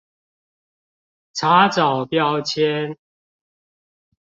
[1.31, 2.97] 查找標籤